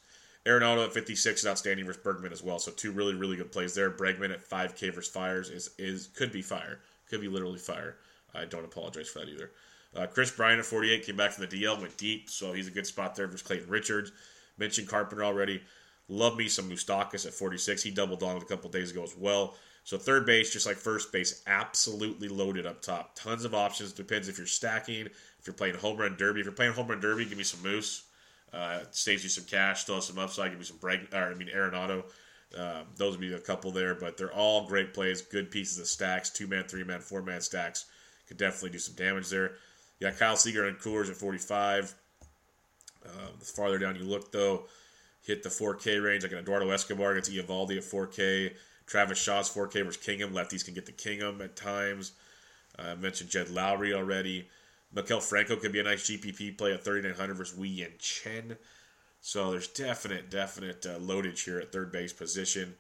[0.47, 2.59] Arenado at 56 is outstanding versus Bergman as well.
[2.59, 3.91] So two really, really good plays there.
[3.91, 6.81] Bregman at 5K versus Fiers is is could be fire.
[7.11, 7.97] Could be literally fire.
[8.35, 9.51] I don't apologize for that either.
[9.97, 12.71] Uh, Kris Bryant at 48 came back from the DL, went deep, so he's a
[12.71, 14.13] good spot there versus Clayton Richards.
[14.57, 15.63] Mentioned Carpenter already.
[16.09, 17.83] Love me some Moustakas at 46.
[17.83, 19.55] He doubled on a couple days ago as well.
[19.85, 23.17] So third base, just like first base, absolutely loaded up top.
[23.17, 23.93] Tons of options.
[23.93, 26.41] Depends if you're stacking, if you're playing home run derby.
[26.41, 28.05] If you're playing home run derby, give me some Moose.
[28.53, 30.51] Uh, saves you some cash, still has some upside.
[30.51, 31.13] Give me some break.
[31.15, 32.05] Or, I mean, Arenado.
[32.57, 35.23] Um, those would be a couple there, but they're all great plays.
[35.23, 36.31] Good pieces of stacks.
[36.31, 37.87] Two man, three man, four man stacks
[38.27, 39.53] could definitely do some damage there.
[40.01, 41.95] Got Kyle Seager and Coors at 45.
[43.05, 44.65] Um, the farther down you look, though,
[45.23, 48.55] hit the 4K range, like an Eduardo Escobar against Eovaldi at 4K.
[48.87, 50.33] Travis Shaw's 4K versus Kingham.
[50.33, 52.13] Lefties can get the Kingham at times.
[52.79, 54.49] Uh, I mentioned Jed Lowrie already.
[54.95, 58.57] Maikel Franco could be a nice GPP play at 3,900 versus Wei Yin Chen.
[59.21, 62.75] So there's definite, definite uh, loadage here at third base position.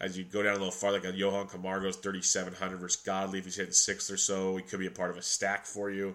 [0.00, 3.40] As you go down a little farther, like a Johan Camargo's 3,700 versus Godley.
[3.40, 5.90] If he's hitting sixth or so, he could be a part of a stack for
[5.90, 6.14] you.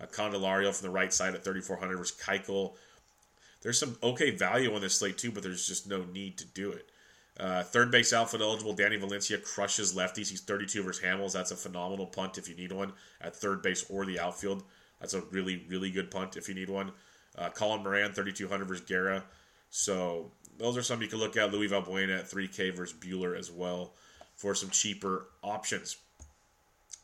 [0.00, 2.74] Uh, Candelario from the right side at 3,400 versus Keuchel.
[3.62, 6.70] There's some okay value on this slate too, but there's just no need to do
[6.70, 6.90] it.
[7.40, 10.28] Uh, third base outfield eligible, Danny Valencia crushes lefties.
[10.28, 11.32] He's 32 versus Hamels.
[11.32, 14.62] That's a phenomenal punt if you need one at third base or the outfield.
[15.00, 16.92] That's a really, really good punt if you need one.
[17.36, 19.24] Uh, Colin Moran, 3,200 versus Guerra.
[19.70, 21.52] So those are some you can look at.
[21.52, 23.92] Luis Valbuena at 3K versus Buehler as well
[24.36, 25.96] for some cheaper options.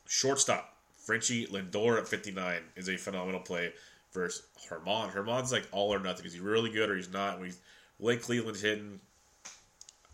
[0.07, 3.73] Shortstop, Frenchy Lindor at 59 is a phenomenal play
[4.12, 5.12] versus Germán.
[5.12, 6.27] Germán's like all or nothing.
[6.27, 7.40] Is he really good or he's not?
[7.40, 7.53] When
[7.99, 9.01] way Cleveland's hitting,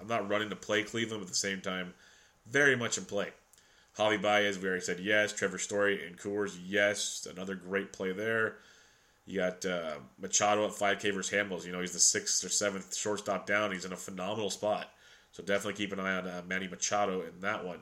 [0.01, 1.95] I'm not running to play Cleveland, but at the same time,
[2.47, 3.31] very much in play.
[3.99, 5.33] Javi Baez, we already said yes.
[5.33, 7.27] Trevor Story and Coors, yes.
[7.31, 8.57] Another great play there.
[9.27, 11.67] You got uh, Machado at 5K versus Hamels.
[11.67, 13.73] You know, he's the sixth or seventh shortstop down.
[13.73, 14.93] He's in a phenomenal spot.
[15.33, 17.81] So definitely keep an eye on uh, Manny Machado in that one.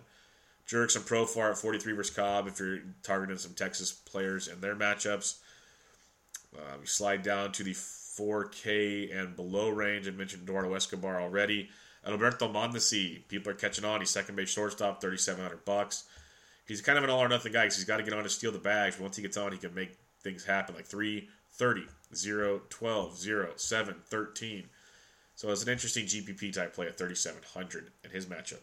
[0.66, 5.36] Jurickson Profar at 43 versus Cobb if you're targeting some Texas players and their matchups.
[6.56, 10.08] Uh, we slide down to the 4K and below range.
[10.08, 11.68] I mentioned Eduardo Escobar already.
[12.06, 14.00] Alberto Mondesi, people are catching on.
[14.00, 16.04] He's second base shortstop, 3700 bucks.
[16.66, 18.28] He's kind of an all or nothing guy because he's got to get on to
[18.30, 18.98] steal the bags.
[18.98, 21.82] Once he gets on, he can make things happen like 3, 30,
[22.14, 24.64] 0, 12, 0, 7, 13.
[25.36, 28.60] So it's an interesting GPP type play at 3700 in his matchup.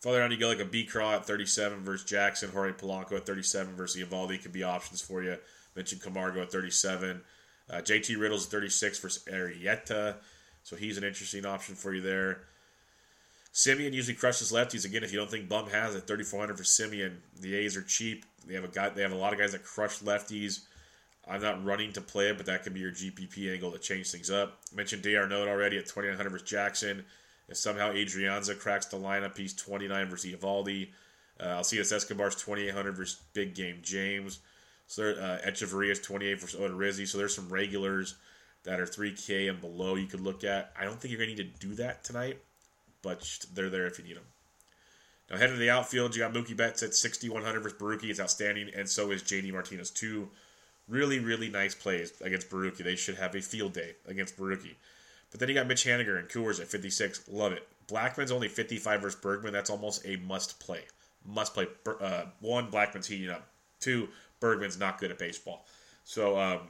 [0.00, 3.26] Further down, you go like a B Craw at 37 versus Jackson, Jorge Polanco at
[3.26, 5.38] 37 versus Eovaldi could be options for you.
[5.74, 7.22] Mentioned Camargo at 37.
[7.70, 10.16] Uh, JT Riddle's 36 versus Arrieta
[10.62, 12.42] So he's an interesting option for you there.
[13.54, 14.84] Semien usually crushes lefties.
[14.84, 17.14] Again, if you don't think Bum has it, 3,400 for Semien.
[17.40, 18.24] The A's are cheap.
[18.46, 18.88] They have a guy.
[18.88, 20.60] They have a lot of guys that crush lefties.
[21.26, 24.10] I'm not running to play it, but that could be your GPP angle to change
[24.10, 24.58] things up.
[24.72, 27.04] I mentioned d'Arnaud already at 2,900 versus Jackson.
[27.48, 30.90] If somehow Adrianza cracks the lineup, he's 29 versus Eovaldi.
[31.40, 34.40] Uh, Alcides Escobar's 2,800 versus Big Game James.
[34.86, 37.06] So there, uh, Hechavarria's 28 versus Odorizzi.
[37.06, 38.16] So there's some regulars
[38.64, 40.72] that are 3K and below you could look at.
[40.78, 42.38] I don't think you're going to need to do that tonight,
[43.04, 44.24] but they're there if you need them.
[45.30, 48.10] Now, head to the outfield, you got Mookie Betts at 6,100 versus Borucki.
[48.10, 49.90] It's outstanding, and so is JD Martinez.
[49.90, 50.28] Two
[50.88, 52.78] really, really nice plays against Borucki.
[52.78, 54.74] They should have a field day against Borucki.
[55.30, 57.28] But then you got Mitch Haniger and Coors at 56.
[57.28, 57.66] Love it.
[57.86, 59.52] Blackmon's only 55 versus Bergman.
[59.52, 60.82] That's almost a must play.
[61.26, 61.66] Must play.
[62.00, 63.46] Uh, one, Blackmon's heating up.
[63.80, 64.08] Two,
[64.40, 65.66] Bergman's not good at baseball.
[66.04, 66.60] So um,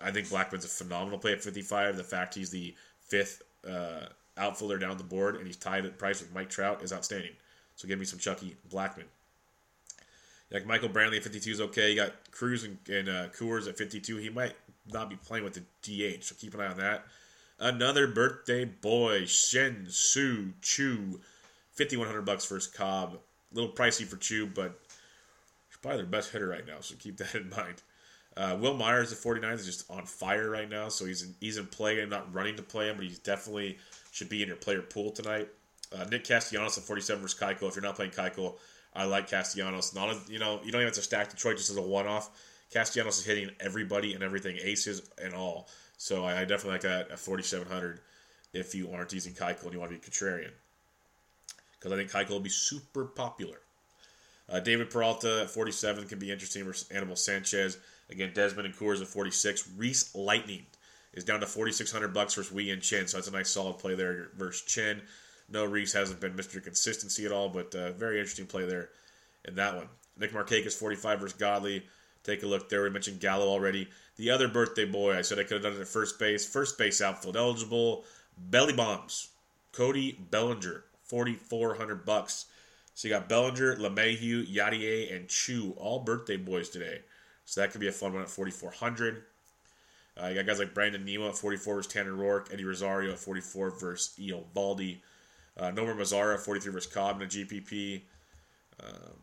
[0.00, 1.96] I think Blackmon's a phenomenal play at 55.
[1.96, 4.06] The fact he's the fifth uh,
[4.42, 7.32] outfielder down the board and he's tied at price with Mike Trout is outstanding.
[7.76, 9.04] So give me some Chucky Blackmon.
[10.50, 11.90] Like Michael Brantley at 52 is okay.
[11.90, 14.18] You got Cruz and, and uh, Coors at 52.
[14.18, 14.52] He might
[14.92, 17.06] not be playing with the DH, so keep an eye on that.
[17.58, 21.20] Another birthday boy, Shin-Soo Choo,
[21.72, 23.14] 5100 bucks for his Cobb.
[23.14, 24.78] A little pricey for Choo, but
[25.68, 27.82] he's probably their best hitter right now, so keep that in mind.
[28.36, 31.58] Uh, Wil Myers at 49 is just on fire right now, so he's in, he's
[31.58, 32.02] in play.
[32.02, 33.78] I'm not running to play him, but he's definitely
[34.12, 35.48] should be in your player pool tonight.
[35.92, 37.68] Uh, Nick Castellanos at 47 versus Keuchel.
[37.68, 38.54] If you're not playing Keuchel,
[38.94, 39.94] I like Castellanos.
[39.94, 42.30] Not a, you know you don't even have to stack Detroit just as a one-off.
[42.72, 45.68] Castellanos is hitting everybody and everything, aces and all.
[45.98, 48.00] So I, I definitely like that at 4,700
[48.52, 50.52] if you aren't using Keuchel and you want to be contrarian.
[51.78, 53.60] Because I think Keuchel will be super popular.
[54.48, 57.78] Uh, David Peralta at 47 can be interesting versus Animal Sanchez.
[58.10, 59.70] Again, Desmond and Coors at 46.
[59.76, 60.66] Rhys Lightning
[61.14, 63.94] is down to 4,600 bucks versus Wei Yin Chen, so that's a nice solid play
[63.94, 65.02] there versus Chen.
[65.50, 66.62] No, Rhys hasn't been Mr.
[66.62, 68.90] Consistency at all, but uh, very interesting play there
[69.44, 69.88] in that one.
[70.18, 71.86] Nick Markakis 45 versus Godley.
[72.24, 72.82] Take a look there.
[72.82, 73.88] We mentioned Gallo already.
[74.16, 76.46] The other birthday boy, I said I could have done it at first base.
[76.46, 78.04] First base outfield eligible.
[78.38, 79.28] Belly bombs.
[79.72, 82.46] Cody Bellinger, 4,400 bucks.
[82.94, 87.00] So you got Bellinger, LeMahieu, Yadier, and Choo, all birthday boys today.
[87.46, 89.24] So that could be a fun one at 4,400.
[90.20, 93.18] Uh, you got guys like Brandon Nimmo at 44 versus Tanner Roark, Eddie Rosario at
[93.18, 94.98] 44 versus Eovaldi,
[95.56, 98.02] uh, Nomar Mazara at 43 versus Cobb in a GPP,
[98.82, 99.14] um,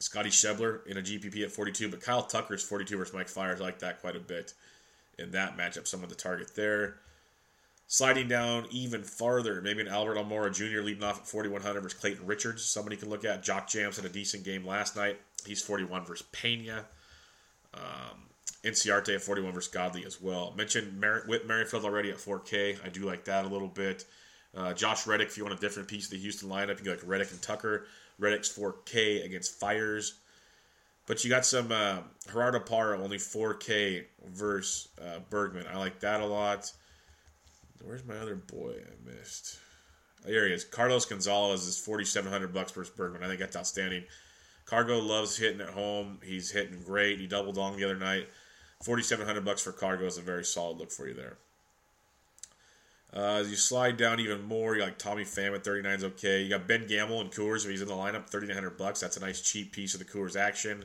[0.00, 3.60] Scotty Schebler in a GPP at 42, but Kyle Tucker is 42 versus Mike Fiers.
[3.60, 4.54] I like that quite a bit
[5.18, 5.86] in that matchup.
[5.86, 6.96] Someone to target there.
[7.86, 10.80] Sliding down even farther, maybe an Albert Almora Jr.
[10.80, 12.64] leading off at 4,100 versus Clayton Richards.
[12.64, 13.42] Somebody can look at.
[13.42, 15.20] Jock Jams had a decent game last night.
[15.46, 16.86] He's 41 versus Pena.
[17.74, 18.24] Um,
[18.64, 20.54] Inciarte at 41 versus Godley as well.
[20.56, 22.84] Mentioned Mer- Whit Merrifield already at 4K.
[22.84, 24.04] I do like that a little bit.
[24.56, 26.98] Uh, Josh Reddick, if you want a different piece of the Houston lineup, you got
[26.98, 27.86] like Reddick and Tucker.
[28.18, 30.14] Reddick's 4K against Fiers.
[31.06, 31.98] But you got some uh,
[32.30, 35.66] Gerardo Parra, only 4K versus uh, Bergman.
[35.70, 36.72] I like that a lot.
[37.84, 39.58] Where's my other boy I missed?
[40.26, 40.64] Oh, he is.
[40.64, 43.22] Carlos Gonzalez is 4,700 bucks versus Bergman.
[43.22, 44.04] I think that's outstanding.
[44.64, 46.18] Cargo loves hitting at home.
[46.24, 47.20] He's hitting great.
[47.20, 48.28] He doubled on the other night.
[48.84, 51.38] 4,700 bucks for Cargo is a very solid look for you there.
[53.16, 56.42] Uh, as you slide down even more, you like Tommy Pham at 39 is okay.
[56.42, 59.00] You got Ben Gamel and Coors if he's in the lineup, 3,900 bucks.
[59.00, 60.84] That's a nice cheap piece of the Coors action.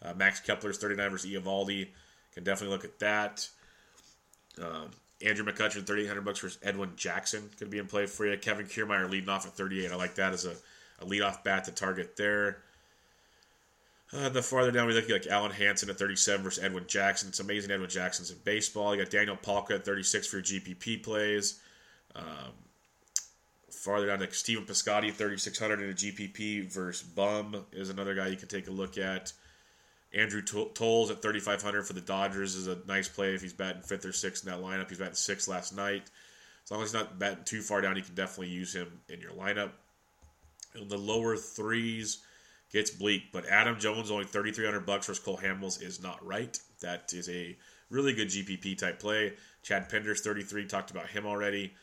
[0.00, 1.88] Uh, Max Kepler's 39 versus Eovaldi.
[2.32, 3.48] Can definitely look at that.
[4.60, 4.90] Um,
[5.24, 8.36] Andrew McCutchen, 3,800 bucks versus Edwin Jackson could be in play for you.
[8.36, 9.90] Kevin Kiermaier leading off at 38.
[9.90, 10.54] I like that as a,
[11.00, 12.58] a leadoff bat to target there.
[14.14, 17.30] Uh, the farther down we look like Alen Hanson at 37 versus Edwin Jackson.
[17.30, 18.94] It's amazing Edwin Jackson's in baseball.
[18.94, 21.60] You got Daniel Palka at 36 for your GPP plays.
[22.14, 22.52] Um,
[23.70, 28.26] farther down, like Stephen Piscotty, at 3,600 in a GPP versus Bum is another guy
[28.28, 29.32] you can take a look at.
[30.14, 34.04] Andrew Toles at 3,500 for the Dodgers is a nice play if he's batting fifth
[34.04, 34.90] or sixth in that lineup.
[34.90, 36.10] He's batting sixth last night.
[36.64, 39.20] As long as he's not batting too far down, you can definitely use him in
[39.20, 39.70] your lineup.
[40.74, 42.18] In the lower threes,
[42.72, 43.32] gets bleak.
[43.32, 46.58] But Adam Jones only 3,300 bucks versus Cole Hamels is not right.
[46.80, 47.56] That is a
[47.90, 49.34] really good GPP type play.
[49.62, 50.66] Chad Pinder's 33.
[50.66, 51.74] Talked about him already.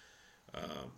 [0.53, 0.91] Um,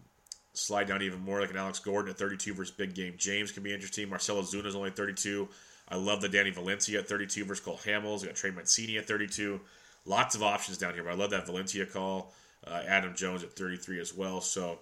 [0.53, 3.63] slide down even more, like an Alex Gordon at 32 versus Big Game James can
[3.63, 4.09] be interesting.
[4.09, 5.47] Marcell Ozuna is only 32.
[5.89, 8.21] I love the Danny Valencia at 32 versus Cole Hamels.
[8.21, 9.59] We got Trey Mancini at 32.
[10.05, 12.33] Lots of options down here, but I love that Valencia call.
[12.65, 14.39] Uh, Adam Jones at 33 as well.
[14.39, 14.79] So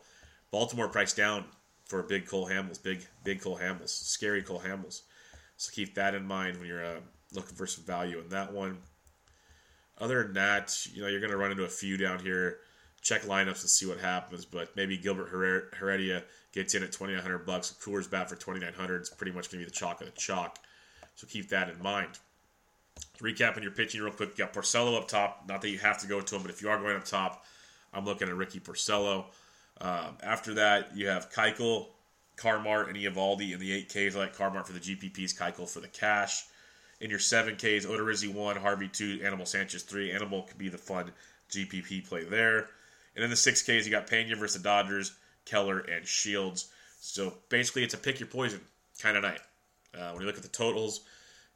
[0.51, 1.45] Baltimore priced down
[1.89, 5.01] for big Cole Hamels, big big Cole Hamels, scary Cole Hamels.
[5.57, 6.99] So keep that in mind when you're uh,
[7.33, 8.77] looking for some value in that one.
[9.97, 12.59] Other than that, you know you're going to run into a few down here.
[13.01, 16.23] Check lineups and see what happens, but maybe Gilbert Heredia
[16.53, 17.73] gets in at 2,900 bucks.
[17.81, 18.97] Coors bat for 2,900.
[18.99, 20.59] It's pretty much going to be the chalk of the chalk.
[21.15, 22.19] So keep that in mind.
[23.19, 25.45] Recapping your pitching real quick, you got Porcello up top.
[25.47, 27.45] Not that you have to go to him, but if you are going up top,
[27.93, 29.25] I'm looking at Ricky Porcello.
[29.81, 31.87] Um, after that, you have Keuchel,
[32.35, 34.15] Carmart, and Eovaldi in the 8Ks.
[34.15, 36.45] I like Carmart for the GPPs, Keuchel for the cash.
[36.99, 40.11] In your 7Ks, Odorizzi 1, Harvey 2, Animal Sanchez 3.
[40.11, 41.11] Animal could be the fun
[41.49, 42.67] GPP play there.
[43.15, 45.13] And in the 6Ks, you got Pena versus the Dodgers,
[45.45, 46.69] Keller, and Shields.
[46.99, 48.59] So basically, it's a pick your poison
[49.01, 49.39] kind of night.
[49.97, 51.01] Uh, when you look at the totals,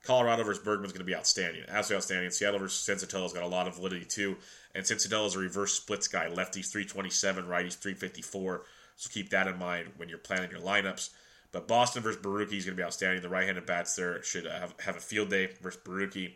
[0.04, 2.32] Colorado versus Bergman is going to be outstanding, absolutely outstanding.
[2.32, 4.36] Seattle versus Senzatela's got a lot of validity too,
[4.76, 8.64] and is a reverse splits guy, lefties 327, righties 354.
[8.98, 11.10] So keep that in mind when you're planning your lineups.
[11.54, 13.22] But Boston versus Borucki is going to be outstanding.
[13.22, 16.34] The right-handed bats there should have, have a field day versus Borucki.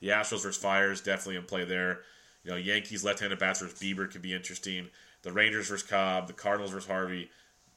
[0.00, 2.00] The Astros versus Fiers definitely in play there.
[2.42, 4.88] You know, Yankees left-handed bats versus Bieber could be interesting.
[5.22, 6.26] The Rangers versus Cobb.
[6.26, 7.30] The Cardinals versus Harvey.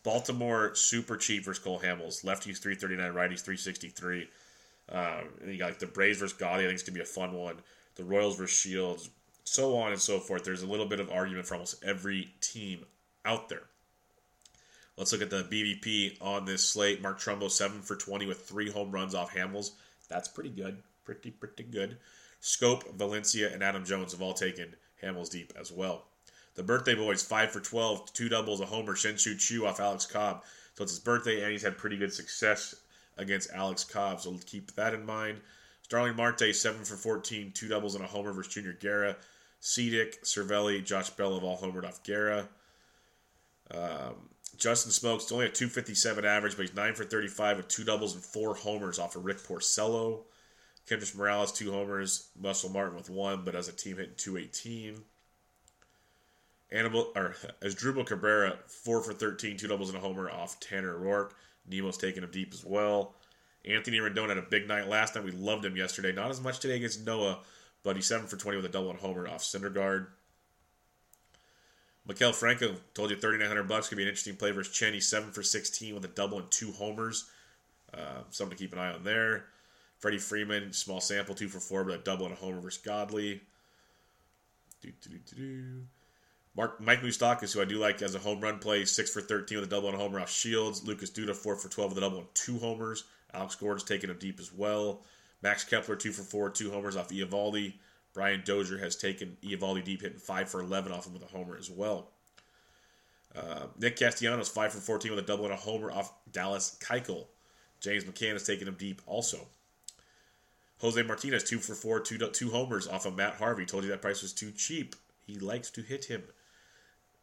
[0.04, 2.26] Baltimore super cheap versus Cole Hamels.
[2.26, 4.28] Lefties 339, righties 363.
[4.90, 6.66] Um, and you got like the Braves versus Godley.
[6.66, 7.58] I think it's gonna be a fun one.
[7.96, 9.10] The Royals versus Shields,
[9.44, 10.44] so on and so forth.
[10.44, 12.86] There's a little bit of argument for almost every team
[13.26, 13.64] out there.
[14.98, 17.02] Let's look at the BVP on this slate.
[17.02, 19.72] Mark Trumbo seven for 20 with three home runs off Hamels.
[20.10, 20.78] That's pretty good.
[21.06, 21.98] Pretty pretty good.
[22.42, 26.06] Schoop, Valencia, and Adam Jones have all taken Hamels deep as well.
[26.56, 30.44] The birthday boys, 5 for 12, two doubles, a homer, Shin-Soo Choo off Alex Cobb.
[30.76, 32.76] So it's his birthday, and he's had pretty good success
[33.18, 35.40] against Alex Cobb, so keep that in mind.
[35.84, 39.16] Starling Marte, 7 for 14, two doubles and a homer versus Junior Guerra.
[39.62, 42.50] Cedic, Cervelli, Josh Bell have all homered off Guerra.
[43.72, 48.14] Um, Justin Smoak's only a 257 average, but he's 9 for 35 with two doubles
[48.14, 50.24] and four homers off of Rick Porcello.
[50.88, 52.30] Kendrys Morales, two homers.
[52.42, 55.02] Russell Martin with one, but as a team hitting 218.
[56.72, 61.32] Animal, or Asdrubal Cabrera, four for 13, two doubles and a homer off Tanner Roark.
[61.68, 63.16] Nimmo's taking him deep as well.
[63.66, 65.24] Anthony Rendon had a big night last night.
[65.24, 66.12] We loved him yesterday.
[66.12, 67.40] Not as much today against Noah,
[67.84, 70.08] but he's 7 for 20 with a double and homer off Syndergaard.
[72.08, 74.94] Maikel Franco told you 3900 bucks could be an interesting play versus Chen.
[74.94, 77.30] He's 7 for 16 with a double and two homers.
[77.94, 79.46] Uh, something to keep an eye on there.
[80.00, 83.42] Freddie Freeman, small sample, 2 for 4, but a double and a homer versus Godley.
[84.82, 85.84] Do, do, do,
[86.56, 89.58] Mark Mike Moustakas, who I do like as a home run play, six for thirteen
[89.60, 90.84] with a double and a homer off Shields.
[90.86, 93.06] Lucas Duda four for twelve with a double and two homers.
[93.34, 95.04] Alex Gordon's taking him deep as well.
[95.42, 97.74] Max Kepler two for four, two homers off Eovaldi.
[98.14, 101.58] Brian Dozier has taken Eovaldi deep, hitting five for eleven off him with a homer
[101.58, 102.12] as well.
[103.36, 107.26] Uh, Nick Castellanos five for fourteen with a double and a homer off Dallas Keuchel.
[107.80, 109.48] James McCann has taken him deep also.
[110.82, 113.66] Jose Martinez two for four, two two homers off of Matt Harvey.
[113.66, 114.96] Told you that price was too cheap.
[115.26, 116.22] He likes to hit him.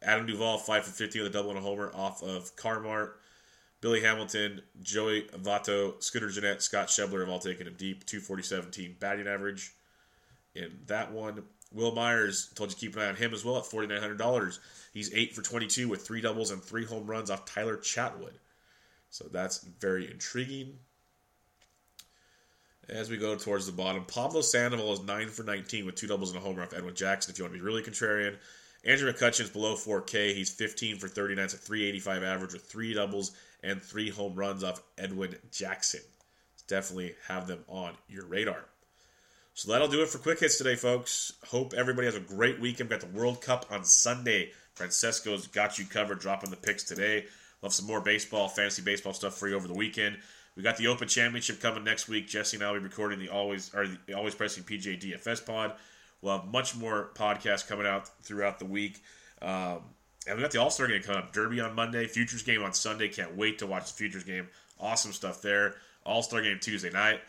[0.01, 3.11] Adam Duvall, 5 for 50 with a double and a homer off of Carmart.
[3.81, 8.05] Billy Hamilton, Joey Votto, Scooter Gennett, Scott Schebler have all taken him deep.
[8.05, 9.73] 247 team batting average
[10.53, 11.43] in that one.
[11.73, 14.59] Wil Myers, told you to keep an eye on him as well at $4,900.
[14.93, 18.33] He's 8 for 22 with three doubles and three home runs off Tyler Chatwood.
[19.09, 20.77] So that's very intriguing.
[22.89, 26.31] As we go towards the bottom, Pablo Sandoval is 9 for 19 with two doubles
[26.31, 28.35] and a homer off Edwin Jackson if you want to be really contrarian.
[28.83, 30.33] Andrew McCutchen's below 4K.
[30.33, 31.43] He's 15 for 39.
[31.43, 33.31] It's a 385 average with three doubles
[33.63, 36.01] and three home runs off Edwin Jackson.
[36.67, 38.65] Definitely have them on your radar.
[39.53, 41.33] So that'll do it for quick hits today, folks.
[41.47, 42.89] Hope everybody has a great weekend.
[42.89, 44.51] We've got the World Cup on Sunday.
[44.73, 47.25] Francesco's got you covered, dropping the picks today.
[47.61, 50.17] We'll some more baseball, fantasy baseball stuff for you over the weekend.
[50.55, 52.27] We got the Open Championship coming next week.
[52.27, 55.75] Jesse and I will be recording the always or the always pressing PGA DFS pod.
[56.21, 59.01] We'll have much more podcasts coming out throughout the week.
[59.41, 59.81] Um,
[60.27, 61.33] and we got the All Star game coming up.
[61.33, 63.07] Derby on Monday, Futures game on Sunday.
[63.07, 64.47] Can't wait to watch the Futures game.
[64.79, 65.75] Awesome stuff there.
[66.05, 67.21] All Star game Tuesday night.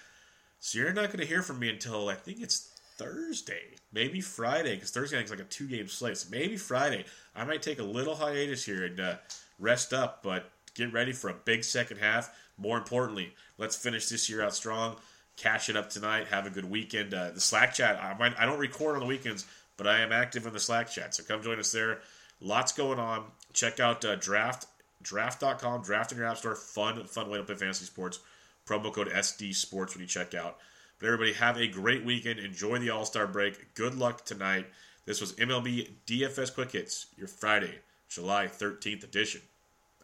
[0.60, 3.62] So you're not going to hear from me until I think it's Thursday,
[3.92, 6.18] maybe Friday, because Thursday night's like a two game slate.
[6.18, 7.04] So maybe Friday.
[7.34, 9.14] I might take a little hiatus here and uh,
[9.58, 12.34] rest up, but get ready for a big second half.
[12.58, 14.96] More importantly, let's finish this year out strong.
[15.36, 16.28] Cash it up tonight.
[16.28, 17.14] Have a good weekend.
[17.14, 18.02] Uh, the Slack chat.
[18.02, 18.38] I might.
[18.38, 21.14] I don't record on the weekends, but I am active in the Slack chat.
[21.14, 22.00] So come join us there.
[22.40, 23.24] Lots going on.
[23.52, 24.66] Check out uh, draft
[25.02, 25.82] draft.com.
[25.82, 26.54] Draft in your app store.
[26.54, 28.20] Fun, fun way to play fantasy sports.
[28.66, 30.58] Promo code SD Sports when you check out.
[30.98, 32.38] But everybody, have a great weekend.
[32.38, 33.74] Enjoy the All Star break.
[33.74, 34.66] Good luck tonight.
[35.04, 39.40] This was MLB DFS Quick Hits, your Friday, July 13th edition.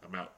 [0.05, 0.33] I'm out.